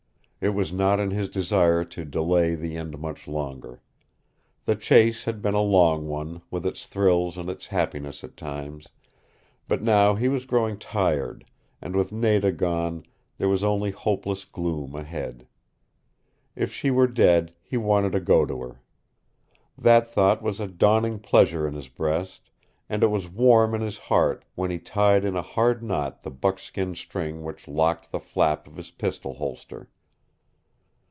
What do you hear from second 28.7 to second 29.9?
his pistol holster.